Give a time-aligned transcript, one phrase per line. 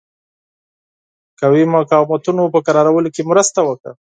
[1.39, 3.91] قومي مقاومتونو په کرارولو کې مرسته وکړه.